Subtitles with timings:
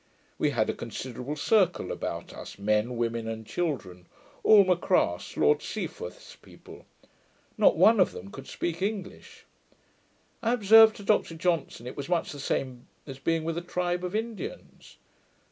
[0.39, 4.07] We had a considerable circle about us, men, women and children,
[4.43, 6.87] all M'Craas, Lord Seaforth's people.
[7.55, 9.45] Not one of them could speak English.
[10.41, 14.03] I observed to Dr Johnson, it was much the same as being with a tribe
[14.03, 14.97] of Indians.